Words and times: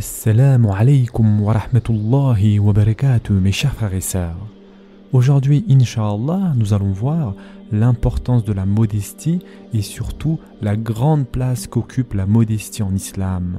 Assalamu 0.00 0.72
alaikum 0.72 1.42
wa 1.42 1.52
rahmatullahi 1.52 2.58
wa 2.58 2.72
barakatuh, 2.72 3.34
mes 3.34 3.52
chers 3.52 3.74
frères 3.74 3.92
et 3.92 4.00
sœurs. 4.00 4.38
Aujourd'hui, 5.12 5.62
Inch'Allah, 5.68 6.54
nous 6.56 6.72
allons 6.72 6.92
voir 6.92 7.34
l'importance 7.70 8.42
de 8.42 8.54
la 8.54 8.64
modestie 8.64 9.40
et 9.74 9.82
surtout 9.82 10.40
la 10.62 10.74
grande 10.74 11.26
place 11.26 11.66
qu'occupe 11.66 12.14
la 12.14 12.24
modestie 12.24 12.82
en 12.82 12.94
islam. 12.94 13.58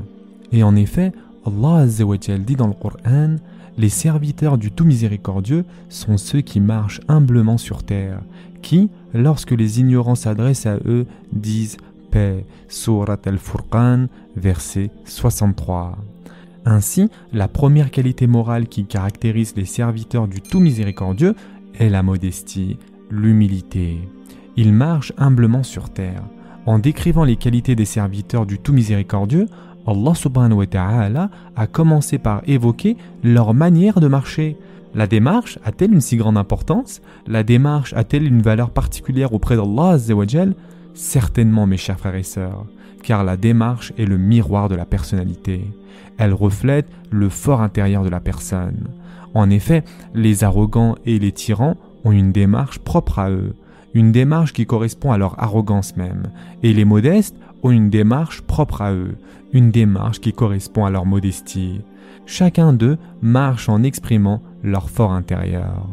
Et 0.52 0.64
en 0.64 0.76
effet, 0.76 1.12
Allah 1.46 1.86
dit 1.86 2.56
dans 2.56 2.66
le 2.66 2.74
Coran 2.74 3.36
Les 3.78 3.90
serviteurs 3.90 4.58
du 4.58 4.72
Tout 4.72 4.86
Miséricordieux 4.86 5.64
sont 5.90 6.18
ceux 6.18 6.42
qui 6.42 6.60
marchent 6.60 7.02
humblement 7.08 7.60
sur 7.60 7.84
terre, 7.84 8.20
qui, 8.64 8.90
lorsque 9.14 9.52
les 9.52 9.80
ignorants 9.80 10.16
s'adressent 10.16 10.66
à 10.66 10.78
eux, 10.88 11.06
disent 11.34 11.78
paix. 12.10 12.48
Surat 12.68 13.20
al-Furqan, 13.28 14.08
verset 14.36 14.90
63. 15.06 16.00
Ainsi, 16.66 17.10
la 17.34 17.48
première 17.48 17.92
qualité 17.92 18.28
morale 18.28 18.68
qui 18.68 18.86
caractérise 18.86 19.54
les 19.56 19.66
serviteurs 19.66 20.28
du 20.28 20.42
tout 20.42 20.60
miséricordieux 20.60 21.36
est 21.80 21.90
la 21.90 22.04
modestie, 22.04 22.78
l'humilité. 23.10 23.98
Ils 24.58 24.74
marchent 24.74 25.14
humblement 25.18 25.64
sur 25.64 25.90
terre. 25.90 26.24
En 26.66 26.78
décrivant 26.78 27.24
les 27.24 27.38
qualités 27.38 27.76
des 27.76 27.86
serviteurs 27.86 28.46
du 28.46 28.60
tout 28.60 28.74
miséricordieux, 28.74 29.48
Allah 29.88 30.14
subhanahu 30.14 30.60
wa 30.60 30.68
ta'ala 30.68 31.30
a 31.56 31.66
commencé 31.66 32.20
par 32.20 32.44
évoquer 32.46 32.98
leur 33.24 33.54
manière 33.56 34.00
de 34.00 34.08
marcher. 34.08 34.58
La 34.94 35.08
démarche 35.08 35.58
a-t-elle 35.66 35.94
une 35.94 36.02
si 36.02 36.18
grande 36.18 36.38
importance? 36.38 37.02
La 37.26 37.44
démarche 37.44 37.94
a-t-elle 37.94 38.28
une 38.28 38.42
valeur 38.42 38.70
particulière 38.70 39.34
auprès 39.34 39.56
d'Allah 39.56 39.98
Certainement 40.94 41.66
mes 41.66 41.78
chers 41.78 41.98
frères 41.98 42.16
et 42.16 42.24
sœurs, 42.24 42.66
car 43.04 43.24
la 43.24 43.38
démarche 43.38 43.94
est 43.98 44.06
le 44.06 44.18
miroir 44.18 44.70
de 44.70 44.76
la 44.76 44.86
personnalité. 44.86 45.66
Elle 46.18 46.34
reflète 46.34 46.88
le 47.10 47.30
fort 47.30 47.62
intérieur 47.62 48.04
de 48.04 48.10
la 48.10 48.20
personne. 48.20 48.88
En 49.34 49.50
effet, 49.50 49.84
les 50.14 50.44
arrogants 50.44 50.96
et 51.06 51.20
les 51.20 51.32
tyrans 51.32 51.78
ont 52.04 52.12
une 52.12 52.32
démarche 52.32 52.80
propre 52.80 53.20
à 53.20 53.30
eux, 53.30 53.56
une 53.94 54.12
démarche 54.12 54.54
qui 54.54 54.66
correspond 54.66 55.12
à 55.12 55.18
leur 55.18 55.42
arrogance 55.42 55.96
même, 55.96 56.24
et 56.64 56.74
les 56.74 56.86
modestes 56.86 57.36
ont 57.64 57.72
une 57.72 57.90
démarche 57.90 58.42
propre 58.42 58.82
à 58.82 58.94
eux, 58.94 59.16
une 59.54 59.72
démarche 59.72 60.20
qui 60.20 60.34
correspond 60.34 60.86
à 60.86 60.90
leur 60.90 61.06
modestie. 61.06 61.82
Chacun 62.26 62.74
d'eux 62.74 62.98
marche 63.22 63.70
en 63.70 63.84
exprimant 63.84 64.42
leur 64.64 64.90
fort 64.90 65.12
intérieur. 65.12 65.88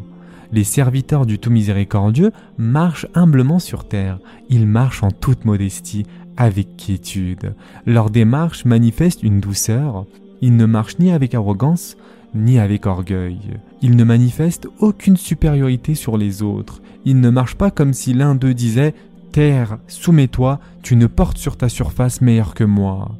Les 0.51 0.63
serviteurs 0.63 1.25
du 1.25 1.37
Tout 1.37 1.51
Miséricordieux 1.51 2.31
marchent 2.57 3.07
humblement 3.13 3.59
sur 3.59 3.87
terre, 3.87 4.19
ils 4.49 4.65
marchent 4.65 5.03
en 5.03 5.11
toute 5.11 5.45
modestie, 5.45 6.05
avec 6.37 6.77
quiétude. 6.77 7.53
Leur 7.85 8.09
démarche 8.09 8.65
manifeste 8.65 9.23
une 9.23 9.39
douceur, 9.39 10.05
ils 10.41 10.55
ne 10.55 10.65
marchent 10.65 10.99
ni 10.99 11.11
avec 11.11 11.35
arrogance, 11.35 11.97
ni 12.33 12.59
avec 12.59 12.85
orgueil. 12.85 13.39
Ils 13.81 13.95
ne 13.95 14.03
manifestent 14.03 14.67
aucune 14.79 15.17
supériorité 15.17 15.95
sur 15.95 16.17
les 16.17 16.43
autres. 16.43 16.81
Ils 17.05 17.19
ne 17.19 17.29
marchent 17.29 17.55
pas 17.55 17.71
comme 17.71 17.93
si 17.93 18.13
l'un 18.13 18.35
d'eux 18.35 18.53
disait 18.53 18.93
Terre, 19.31 19.77
soumets-toi, 19.87 20.59
tu 20.81 20.95
ne 20.95 21.07
portes 21.07 21.37
sur 21.37 21.57
ta 21.57 21.69
surface 21.69 22.21
meilleur 22.21 22.53
que 22.53 22.63
moi. 22.63 23.11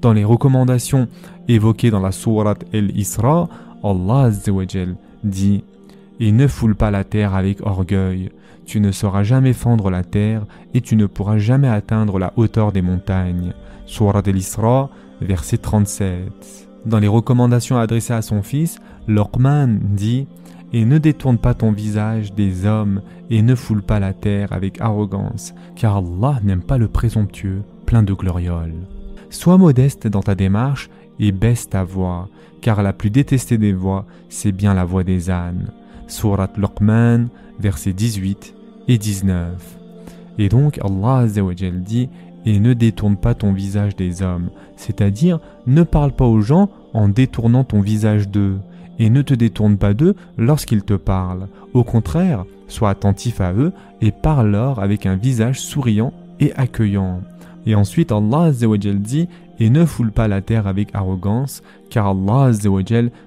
Dans 0.00 0.12
les 0.12 0.24
recommandations 0.24 1.08
évoquées 1.48 1.90
dans 1.90 2.00
la 2.00 2.12
Sourate 2.12 2.64
El-Isra, 2.72 3.48
Allah 3.84 4.30
dit 5.24 5.64
et 6.20 6.32
ne 6.32 6.46
foule 6.46 6.74
pas 6.74 6.90
la 6.90 7.04
terre 7.04 7.34
avec 7.34 7.64
orgueil. 7.64 8.30
Tu 8.66 8.80
ne 8.80 8.92
sauras 8.92 9.22
jamais 9.22 9.52
fendre 9.52 9.90
la 9.90 10.04
terre 10.04 10.46
et 10.74 10.80
tu 10.80 10.96
ne 10.96 11.06
pourras 11.06 11.38
jamais 11.38 11.68
atteindre 11.68 12.18
la 12.18 12.32
hauteur 12.36 12.72
des 12.72 12.82
montagnes. 12.82 13.52
Surah 13.86 14.22
al-Isra, 14.24 14.90
verset 15.20 15.58
37. 15.58 16.68
Dans 16.86 16.98
les 16.98 17.08
recommandations 17.08 17.78
adressées 17.78 18.12
à 18.12 18.22
son 18.22 18.42
fils, 18.42 18.78
Lokman 19.06 19.78
dit 19.82 20.26
Et 20.72 20.84
ne 20.84 20.98
détourne 20.98 21.38
pas 21.38 21.54
ton 21.54 21.72
visage 21.72 22.32
des 22.34 22.66
hommes 22.66 23.02
et 23.30 23.42
ne 23.42 23.54
foule 23.54 23.82
pas 23.82 24.00
la 24.00 24.12
terre 24.12 24.52
avec 24.52 24.80
arrogance, 24.80 25.54
car 25.76 25.98
Allah 25.98 26.40
n'aime 26.42 26.62
pas 26.62 26.78
le 26.78 26.88
présomptueux, 26.88 27.62
plein 27.86 28.02
de 28.02 28.12
glorioles. 28.12 28.86
Sois 29.30 29.58
modeste 29.58 30.06
dans 30.06 30.22
ta 30.22 30.34
démarche 30.34 30.90
et 31.18 31.32
baisse 31.32 31.68
ta 31.68 31.84
voix, 31.84 32.28
car 32.60 32.82
la 32.82 32.92
plus 32.92 33.10
détestée 33.10 33.58
des 33.58 33.72
voix, 33.72 34.06
c'est 34.28 34.52
bien 34.52 34.74
la 34.74 34.84
voix 34.84 35.04
des 35.04 35.30
ânes. 35.30 35.70
Surat 36.08 36.50
Luqman, 36.56 37.28
versets 37.62 37.92
18 37.92 38.54
et 38.88 38.98
19. 38.98 39.78
Et 40.38 40.48
donc 40.48 40.78
Allah 40.82 41.26
dit 41.26 42.08
et 42.44 42.58
ne 42.58 42.72
détourne 42.72 43.16
pas 43.16 43.34
ton 43.34 43.52
visage 43.52 43.94
des 43.94 44.22
hommes, 44.22 44.50
c'est-à-dire 44.76 45.38
ne 45.66 45.84
parle 45.84 46.12
pas 46.12 46.26
aux 46.26 46.40
gens 46.40 46.68
en 46.92 47.08
détournant 47.08 47.62
ton 47.62 47.80
visage 47.80 48.28
d'eux, 48.28 48.58
et 48.98 49.10
ne 49.10 49.22
te 49.22 49.32
détourne 49.34 49.76
pas 49.76 49.94
d'eux 49.94 50.16
lorsqu'ils 50.36 50.82
te 50.82 50.94
parlent. 50.94 51.46
Au 51.72 51.84
contraire, 51.84 52.44
sois 52.66 52.90
attentif 52.90 53.40
à 53.40 53.52
eux 53.52 53.72
et 54.00 54.10
parle-leur 54.10 54.80
avec 54.80 55.06
un 55.06 55.16
visage 55.16 55.60
souriant 55.60 56.12
et 56.40 56.52
accueillant. 56.54 57.20
Et 57.64 57.76
ensuite 57.76 58.10
Allah 58.10 58.50
dit 58.50 59.28
et 59.60 59.70
ne 59.70 59.84
foule 59.84 60.10
pas 60.10 60.26
la 60.26 60.40
terre 60.40 60.66
avec 60.66 60.88
arrogance, 60.94 61.62
car 61.90 62.08
Allah 62.08 62.50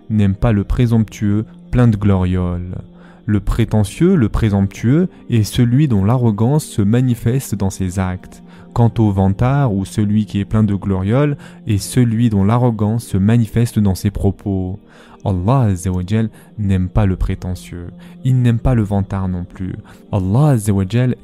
n'aime 0.09 0.35
pas 0.35 0.51
le 0.51 0.65
présomptueux 0.65 1.45
plein 1.71 1.87
de 1.87 1.95
glorioles. 1.95 2.75
Le 3.25 3.39
prétentieux, 3.39 4.15
le 4.15 4.29
présomptueux, 4.29 5.09
est 5.29 5.43
celui 5.43 5.87
dont 5.87 6.05
l'arrogance 6.05 6.63
se 6.63 6.81
manifeste 6.81 7.55
dans 7.55 7.71
ses 7.71 7.97
actes. 7.99 8.43
Quant 8.73 8.91
au 8.99 9.09
vantard 9.11 9.73
ou 9.73 9.85
celui 9.85 10.25
qui 10.25 10.39
est 10.39 10.45
plein 10.45 10.63
de 10.63 10.75
glorioles 10.75 11.37
est 11.65 11.77
celui 11.77 12.29
dont 12.29 12.43
l'arrogance 12.43 13.05
se 13.05 13.17
manifeste 13.17 13.79
dans 13.79 13.95
ses 13.95 14.11
propos. 14.11 14.79
Allah 15.23 15.69
n'aime 16.59 16.89
pas 16.89 17.07
le 17.07 17.15
prétentieux, 17.15 17.87
il 18.23 18.43
n'aime 18.43 18.59
pas 18.59 18.75
le 18.75 18.83
vantard 18.83 19.27
non 19.27 19.43
plus. 19.43 19.75
Allah 20.11 20.55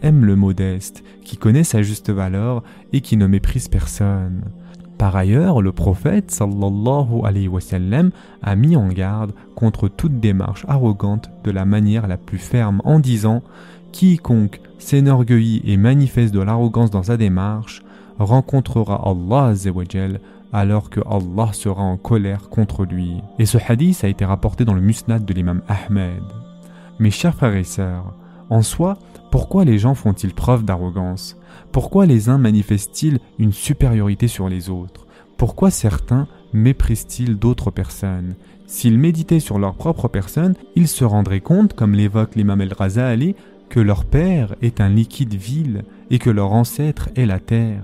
aime 0.02 0.26
le 0.26 0.36
modeste, 0.36 1.04
qui 1.24 1.38
connaît 1.38 1.64
sa 1.64 1.84
juste 1.84 2.10
valeur 2.10 2.64
et 2.94 3.02
qui 3.02 3.16
ne 3.16 3.28
méprise 3.28 3.68
personne. 3.68 4.42
Par 5.02 5.16
ailleurs, 5.16 5.64
le 5.64 5.72
prophète 5.72 6.30
sallallahu 6.30 7.24
a 8.44 8.56
mis 8.56 8.76
en 8.76 8.88
garde 8.90 9.32
contre 9.56 9.88
toute 9.88 10.20
démarche 10.20 10.64
arrogante 10.68 11.32
de 11.44 11.50
la 11.50 11.66
manière 11.66 12.08
la 12.08 12.18
plus 12.18 12.38
ferme 12.38 12.84
en 12.86 13.00
disant 13.00 13.42
Quiconque 13.92 14.62
s'énorgueillit 14.78 15.64
et 15.66 15.76
manifeste 15.78 16.32
de 16.32 16.40
l'arrogance 16.40 16.92
dans 16.92 17.02
sa 17.02 17.18
démarche 17.18 17.82
rencontrera 18.20 19.02
Allah 19.04 19.56
alors 20.54 20.92
que 20.92 21.00
Allah 21.10 21.52
sera 21.52 21.82
en 21.82 21.98
colère 21.98 22.50
contre 22.50 22.86
lui. 22.86 23.16
Et 23.40 23.48
ce 23.48 23.58
hadith 23.58 24.04
a 24.04 24.08
été 24.08 24.24
rapporté 24.24 24.66
dans 24.66 24.76
le 24.76 24.82
musnad 24.82 25.26
de 25.26 25.34
l'imam 25.34 25.64
Ahmed. 25.68 26.22
Mes 27.00 27.10
chers 27.10 27.34
frères 27.34 27.56
et 27.56 27.64
sœurs, 27.64 28.14
en 28.52 28.62
soi, 28.62 29.00
pourquoi 29.32 29.64
les 29.64 29.80
gens 29.80 29.96
font-ils 29.96 30.34
preuve 30.34 30.66
d'arrogance? 30.66 31.38
Pourquoi 31.72 32.06
les 32.06 32.28
uns 32.28 32.38
manifestent-ils 32.38 33.20
une 33.40 33.54
supériorité 33.54 34.28
sur 34.28 34.50
les 34.50 34.70
autres? 34.70 35.08
Pourquoi 35.38 35.72
certains 35.72 36.28
méprisent-ils 36.54 37.38
d'autres 37.38 37.72
personnes? 37.72 38.36
S'ils 38.68 39.00
méditaient 39.00 39.40
sur 39.40 39.58
leur 39.58 39.76
propre 39.76 40.10
personne, 40.10 40.56
ils 40.76 40.90
se 40.90 41.06
rendraient 41.06 41.40
compte, 41.40 41.74
comme 41.74 41.94
l'évoque 41.94 42.36
l'imam 42.36 42.60
el-Razali, 42.60 43.36
que 43.70 43.80
leur 43.80 44.04
père 44.04 44.54
est 44.62 44.82
un 44.82 44.90
liquide 44.90 45.34
vil 45.34 45.84
et 46.10 46.20
que 46.20 46.30
leur 46.30 46.52
ancêtre 46.52 47.10
est 47.16 47.26
la 47.26 47.40
terre. 47.40 47.84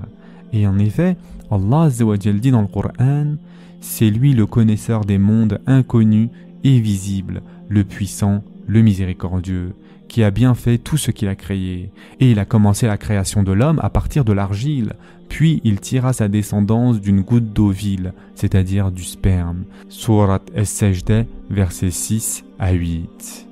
Et 0.52 0.68
en 0.68 0.78
effet, 0.78 1.16
Allah 1.50 1.88
dit 1.90 2.52
dans 2.52 2.62
le 2.62 2.68
Coran, 2.68 3.38
c'est 3.80 4.10
lui 4.10 4.34
le 4.34 4.46
connaisseur 4.46 5.06
des 5.06 5.18
mondes 5.18 5.62
inconnus 5.66 6.30
et 6.66 6.80
visibles, 6.82 7.42
le 7.70 7.86
puissant, 7.86 8.44
le 8.68 8.82
miséricordieux 8.82 9.74
qui 10.08 10.24
a 10.24 10.32
bien 10.32 10.54
fait 10.54 10.78
tout 10.78 10.98
ce 10.98 11.12
qu'il 11.12 11.28
a 11.28 11.36
créé. 11.36 11.92
Et 12.20 12.32
il 12.32 12.40
a 12.40 12.46
commencé 12.46 12.88
la 12.88 12.98
création 12.98 13.44
de 13.44 13.52
l'homme 13.52 13.80
à 13.82 13.90
partir 13.90 14.26
de 14.26 14.34
l'argile, 14.34 14.94
puis 15.30 15.62
il 15.64 15.80
tira 15.80 16.14
sa 16.14 16.28
descendance 16.28 17.02
d'une 17.02 17.22
goutte 17.22 17.54
d'eau 17.54 17.70
vile, 17.70 18.14
c'est-à-dire 18.36 18.92
du 18.92 19.04
sperme. 19.04 19.64
Surat 19.90 20.42
Es-Sajdah, 20.56 21.26
versets 21.50 21.92
6 21.92 22.46
à 22.60 22.72
8. 22.72 23.48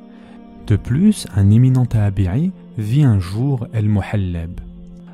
De 0.67 0.75
plus, 0.75 1.27
un 1.35 1.51
éminent 1.51 1.85
tabi'i 1.85 2.51
vit 2.77 3.03
un 3.03 3.19
jour 3.19 3.67
El-Muhallab, 3.73 4.59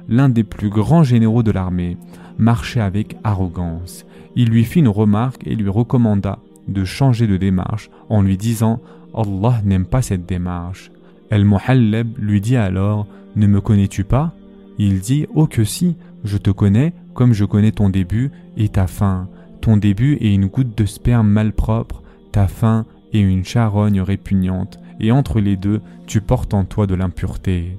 l'un 0.08 0.30
des 0.30 0.44
plus 0.44 0.70
grands 0.70 1.04
généraux 1.04 1.44
de 1.44 1.52
l'armée, 1.52 1.98
marchait 2.38 2.80
avec 2.80 3.18
arrogance. 3.24 4.06
Il 4.36 4.50
lui 4.50 4.64
fit 4.64 4.80
une 4.80 4.88
remarque 4.88 5.46
et 5.46 5.56
lui 5.56 5.70
recommanda 5.70 6.40
de 6.68 6.86
changer 6.86 7.28
de 7.28 7.38
démarche 7.38 7.90
en 8.10 8.22
lui 8.22 8.38
disant 8.38 8.80
Allah 9.14 9.62
n'aime 9.66 9.86
pas 9.86 10.02
cette 10.02 10.26
démarche. 10.26 10.92
El-Muhallab 11.32 12.18
lui 12.20 12.42
dit 12.42 12.58
alors 12.58 13.08
Ne 13.36 13.48
me 13.48 13.62
connais-tu 13.62 14.04
pas? 14.04 14.36
Il 14.78 15.00
dit 15.00 15.26
Oh 15.34 15.48
que 15.48 15.64
si, 15.64 15.96
je 16.24 16.38
te 16.38 16.52
connais 16.52 16.94
comme 17.14 17.34
je 17.34 17.46
connais 17.46 17.72
ton 17.72 17.90
début 17.90 18.32
et 18.58 18.70
ta 18.70 18.86
fin. 18.86 19.28
Ton 19.62 19.78
début 19.78 20.18
est 20.22 20.34
une 20.34 20.48
goutte 20.48 20.78
de 20.78 20.86
sperme 20.86 21.30
malpropre, 21.30 22.04
ta 22.32 22.48
fin 22.48 22.86
est 23.14 23.22
une 23.22 23.46
charogne 23.46 24.02
répugnante, 24.02 24.80
et 25.00 25.12
entre 25.12 25.40
les 25.40 25.56
deux, 25.56 25.82
tu 26.06 26.22
portes 26.22 26.54
en 26.54 26.66
toi 26.66 26.86
de 26.86 26.96
l'impureté. 26.96 27.78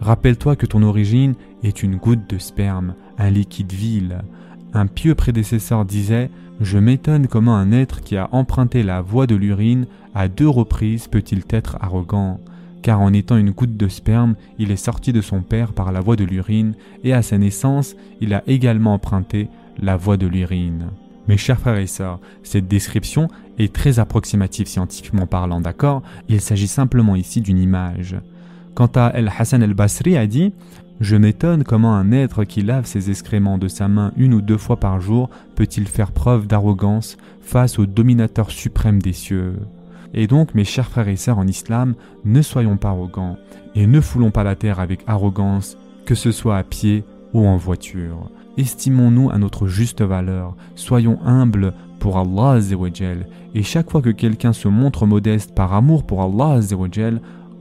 Rappelle-toi 0.00 0.56
que 0.56 0.66
ton 0.66 0.82
origine 0.82 1.34
est 1.62 1.82
une 1.82 1.96
goutte 1.96 2.28
de 2.28 2.38
sperme, 2.38 2.94
un 3.18 3.30
liquide 3.30 3.72
vil. 3.72 4.18
Un 4.72 4.86
pieux 4.86 5.14
prédécesseur 5.14 5.84
disait 5.84 6.30
Je 6.60 6.78
m'étonne 6.78 7.28
comment 7.28 7.56
un 7.56 7.72
être 7.72 8.02
qui 8.02 8.16
a 8.16 8.28
emprunté 8.32 8.82
la 8.82 9.00
voie 9.00 9.26
de 9.26 9.36
l'urine 9.36 9.86
à 10.14 10.28
deux 10.28 10.48
reprises 10.48 11.08
peut-il 11.08 11.42
être 11.50 11.76
arrogant 11.80 12.40
car 12.86 13.00
en 13.00 13.12
étant 13.12 13.36
une 13.36 13.50
goutte 13.50 13.76
de 13.76 13.88
sperme, 13.88 14.36
il 14.60 14.70
est 14.70 14.76
sorti 14.76 15.12
de 15.12 15.20
son 15.20 15.40
père 15.40 15.72
par 15.72 15.90
la 15.90 15.98
voie 15.98 16.14
de 16.14 16.22
l'urine, 16.22 16.74
et 17.02 17.12
à 17.12 17.20
sa 17.20 17.36
naissance, 17.36 17.96
il 18.20 18.32
a 18.32 18.44
également 18.46 18.94
emprunté 18.94 19.48
la 19.82 19.96
voie 19.96 20.16
de 20.16 20.28
l'urine. 20.28 20.90
Mes 21.26 21.36
chers 21.36 21.58
frères 21.58 21.78
et 21.78 21.88
sœurs, 21.88 22.20
cette 22.44 22.68
description 22.68 23.26
est 23.58 23.72
très 23.72 23.98
approximative 23.98 24.68
scientifiquement 24.68 25.26
parlant, 25.26 25.60
d'accord? 25.60 26.04
Il 26.28 26.40
s'agit 26.40 26.68
simplement 26.68 27.16
ici 27.16 27.40
d'une 27.40 27.58
image. 27.58 28.14
Quant 28.76 28.92
à 28.94 29.10
El 29.14 29.32
Hassan 29.36 29.64
el 29.64 29.74
Basri 29.74 30.16
a 30.16 30.28
dit 30.28 30.52
Je 31.00 31.16
m'étonne 31.16 31.64
comment 31.64 31.96
un 31.96 32.12
être 32.12 32.44
qui 32.44 32.62
lave 32.62 32.86
ses 32.86 33.10
excréments 33.10 33.58
de 33.58 33.66
sa 33.66 33.88
main 33.88 34.12
une 34.16 34.32
ou 34.32 34.40
deux 34.40 34.58
fois 34.58 34.78
par 34.78 35.00
jour 35.00 35.28
peut-il 35.56 35.88
faire 35.88 36.12
preuve 36.12 36.46
d'arrogance 36.46 37.16
face 37.40 37.80
au 37.80 37.86
dominateur 37.86 38.52
suprême 38.52 39.02
des 39.02 39.12
cieux. 39.12 39.56
Et 40.16 40.26
donc, 40.26 40.54
mes 40.54 40.64
chers 40.64 40.88
frères 40.88 41.08
et 41.08 41.16
sœurs 41.16 41.38
en 41.38 41.46
islam, 41.46 41.94
ne 42.24 42.42
soyons 42.42 42.78
pas 42.78 42.88
arrogants 42.88 43.36
et 43.74 43.86
ne 43.86 44.00
foulons 44.00 44.30
pas 44.30 44.44
la 44.44 44.56
terre 44.56 44.80
avec 44.80 45.04
arrogance, 45.06 45.76
que 46.06 46.14
ce 46.14 46.32
soit 46.32 46.56
à 46.56 46.64
pied 46.64 47.04
ou 47.34 47.46
en 47.46 47.56
voiture. 47.56 48.30
Estimons-nous 48.56 49.30
à 49.30 49.36
notre 49.36 49.66
juste 49.66 50.00
valeur, 50.00 50.56
soyons 50.74 51.18
humbles 51.24 51.74
pour 51.98 52.16
Allah 52.18 52.58
et 53.54 53.62
chaque 53.62 53.90
fois 53.90 54.00
que 54.00 54.10
quelqu'un 54.10 54.54
se 54.54 54.68
montre 54.68 55.06
modeste 55.06 55.54
par 55.54 55.74
amour 55.74 56.04
pour 56.04 56.22
Allah 56.22 56.60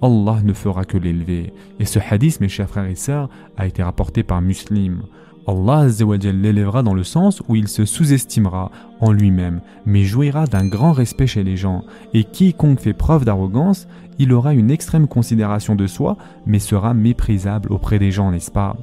Allah 0.01 0.41
ne 0.43 0.53
fera 0.53 0.85
que 0.85 0.97
l'élever. 0.97 1.53
Et 1.79 1.85
ce 1.85 1.99
hadith, 1.99 2.39
mes 2.39 2.49
chers 2.49 2.69
frères 2.69 2.85
et 2.85 2.95
sœurs, 2.95 3.29
a 3.57 3.65
été 3.65 3.81
rapporté 3.81 4.23
par 4.23 4.41
Muslim. 4.41 5.03
Allah 5.47 5.87
l'élèvera 6.09 6.81
dans 6.81 6.93
le 6.93 7.03
sens 7.03 7.43
où 7.47 7.55
il 7.55 7.67
se 7.67 7.85
sous-estimera 7.85 8.71
en 8.99 9.11
lui-même, 9.11 9.61
mais 9.85 10.03
jouira 10.03 10.47
d'un 10.47 10.65
grand 10.65 10.91
respect 10.91 11.27
chez 11.27 11.43
les 11.43 11.55
gens, 11.55 11.83
et 12.13 12.23
quiconque 12.23 12.79
fait 12.79 12.93
preuve 12.93 13.25
d'arrogance, 13.25 13.87
il 14.17 14.33
aura 14.33 14.53
une 14.53 14.71
extrême 14.71 15.07
considération 15.07 15.75
de 15.75 15.87
soi, 15.87 16.17
mais 16.45 16.59
sera 16.59 16.93
méprisable 16.93 17.71
auprès 17.71 17.99
des 17.99 18.11
gens, 18.11 18.31
n'est-ce 18.31 18.51
pas? 18.51 18.75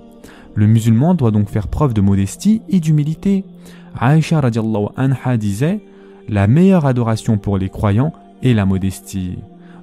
Le 0.54 0.66
musulman 0.66 1.14
doit 1.14 1.30
donc 1.30 1.48
faire 1.48 1.68
preuve 1.68 1.94
de 1.94 2.02
modestie 2.02 2.62
et 2.68 2.78
d'humilité. 2.78 3.44
Aisha 4.00 4.40
radiallahu 4.40 4.88
anha 4.96 5.36
disait 5.38 5.80
La 6.28 6.46
meilleure 6.46 6.84
adoration 6.84 7.38
pour 7.38 7.56
les 7.56 7.70
croyants 7.70 8.12
est 8.42 8.52
la 8.52 8.66
modestie. 8.66 9.38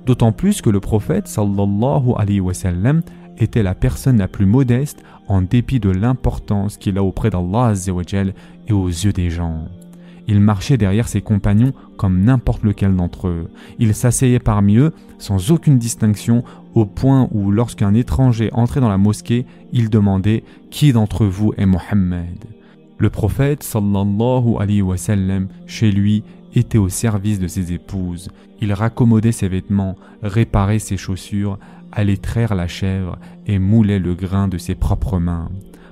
D'autant 0.05 0.31
plus 0.31 0.61
que 0.61 0.69
le 0.69 0.79
prophète 0.79 1.27
sallallahu 1.27 2.13
alayhi 2.17 2.39
wa 2.39 2.53
sallam 2.53 3.01
était 3.39 3.63
la 3.63 3.75
personne 3.75 4.17
la 4.17 4.27
plus 4.27 4.45
modeste 4.45 5.03
en 5.27 5.41
dépit 5.41 5.79
de 5.79 5.89
l'importance 5.89 6.77
qu'il 6.77 6.97
a 6.97 7.03
auprès 7.03 7.29
d'Allah 7.29 7.73
et 8.67 8.73
aux 8.73 8.87
yeux 8.87 9.13
des 9.13 9.29
gens. 9.29 9.65
Il 10.27 10.39
marchait 10.41 10.77
derrière 10.77 11.07
ses 11.07 11.21
compagnons 11.21 11.73
comme 11.97 12.21
n'importe 12.21 12.63
lequel 12.63 12.95
d'entre 12.95 13.29
eux. 13.29 13.49
Il 13.79 13.95
s'asseyait 13.95 14.37
parmi 14.37 14.77
eux 14.77 14.93
sans 15.17 15.51
aucune 15.51 15.79
distinction 15.79 16.43
au 16.75 16.85
point 16.85 17.27
où 17.31 17.49
lorsqu'un 17.51 17.95
étranger 17.95 18.51
entrait 18.53 18.79
dans 18.79 18.89
la 18.89 18.99
mosquée, 18.99 19.47
il 19.73 19.89
demandait 19.89 20.43
Qui 20.69 20.93
d'entre 20.93 21.25
vous 21.25 21.53
est 21.57 21.65
Mohammed? 21.65 22.45
Le 22.99 23.09
prophète 23.09 23.63
sallallahu 23.63 24.57
alayhi 24.59 24.83
wa 24.83 24.97
sallam, 24.97 25.47
chez 25.65 25.89
lui, 25.91 26.23
était 26.55 26.77
au 26.77 26.89
service 26.89 27.39
de 27.39 27.47
ses 27.47 27.73
épouses. 27.73 28.29
Il 28.61 28.73
raccommodait 28.73 29.31
ses 29.31 29.47
vêtements, 29.47 29.95
réparait 30.23 30.79
ses 30.79 30.97
chaussures, 30.97 31.59
allait 31.91 32.17
traire 32.17 32.55
la 32.55 32.67
chèvre 32.67 33.17
et 33.47 33.59
moulait 33.59 33.99
le 33.99 34.15
grain 34.15 34.47
de 34.47 34.57
ses 34.57 34.75
propres 34.75 35.19
mains. 35.19 35.49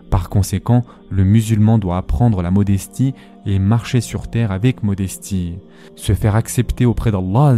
Par 0.09 0.30
conséquent, 0.30 0.86
le 1.09 1.24
musulman 1.24 1.77
doit 1.77 1.98
apprendre 1.98 2.42
la 2.42 2.51
modestie 2.51 3.13
et 3.45 3.59
marcher 3.59 4.01
sur 4.01 4.30
terre 4.30 4.51
avec 4.51 4.83
modestie. 4.83 5.57
Se 5.95 6.13
faire 6.13 6.36
accepter 6.36 6.86
auprès 6.86 7.12
d'Allah 7.12 7.56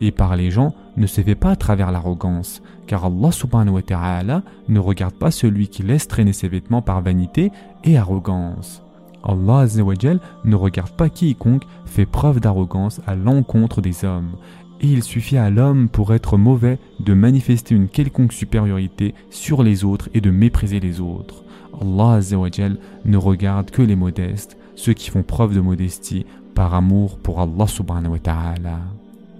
et 0.00 0.10
par 0.12 0.36
les 0.36 0.50
gens 0.50 0.74
ne 0.96 1.06
se 1.06 1.20
fait 1.20 1.34
pas 1.34 1.50
à 1.50 1.56
travers 1.56 1.90
l'arrogance, 1.90 2.62
car 2.86 3.06
Allah 3.06 3.32
subhanahu 3.32 3.82
ta'ala 3.82 4.42
ne 4.68 4.78
regarde 4.78 5.14
pas 5.14 5.30
celui 5.30 5.68
qui 5.68 5.82
laisse 5.82 6.08
traîner 6.08 6.32
ses 6.32 6.48
vêtements 6.48 6.82
par 6.82 7.00
vanité 7.00 7.50
et 7.84 7.98
arrogance. 7.98 8.85
Allah 9.28 9.66
ne 10.44 10.54
regarde 10.54 10.90
pas 10.90 11.08
quiconque 11.08 11.66
fait 11.84 12.06
preuve 12.06 12.40
d'arrogance 12.40 13.00
à 13.06 13.16
l'encontre 13.16 13.80
des 13.80 14.04
hommes, 14.04 14.36
et 14.80 14.86
il 14.86 15.02
suffit 15.02 15.36
à 15.36 15.50
l'homme 15.50 15.88
pour 15.88 16.14
être 16.14 16.36
mauvais 16.36 16.78
de 17.00 17.12
manifester 17.12 17.74
une 17.74 17.88
quelconque 17.88 18.32
supériorité 18.32 19.14
sur 19.30 19.62
les 19.62 19.84
autres 19.84 20.08
et 20.14 20.20
de 20.20 20.30
mépriser 20.30 20.80
les 20.80 21.00
autres. 21.00 21.42
Allah 21.80 22.20
ne 23.04 23.16
regarde 23.16 23.70
que 23.70 23.82
les 23.82 23.96
modestes, 23.96 24.56
ceux 24.76 24.92
qui 24.92 25.10
font 25.10 25.22
preuve 25.22 25.54
de 25.54 25.60
modestie 25.60 26.24
par 26.54 26.74
amour 26.74 27.18
pour 27.18 27.40
Allah 27.40 27.66
subhanahu 27.66 28.12
wa 28.12 28.18
ta'ala. 28.18 28.78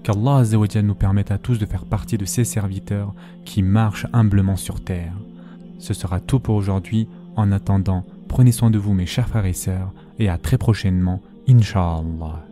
Qu'Allah 0.03 0.43
nous 0.83 0.95
permette 0.95 1.31
à 1.31 1.37
tous 1.37 1.59
de 1.59 1.65
faire 1.65 1.85
partie 1.85 2.17
de 2.17 2.25
ses 2.25 2.43
serviteurs 2.43 3.13
qui 3.45 3.63
marchent 3.63 4.07
humblement 4.13 4.55
sur 4.55 4.81
terre. 4.81 5.13
Ce 5.79 5.93
sera 5.93 6.19
tout 6.19 6.39
pour 6.39 6.55
aujourd'hui. 6.55 7.07
En 7.35 7.51
attendant, 7.51 8.03
prenez 8.27 8.51
soin 8.51 8.69
de 8.69 8.77
vous 8.77 8.93
mes 8.93 9.05
chers 9.05 9.27
frères 9.27 9.45
et 9.45 9.53
sœurs 9.53 9.93
et 10.19 10.29
à 10.29 10.37
très 10.37 10.57
prochainement, 10.57 11.21
Inch'Allah. 11.47 12.46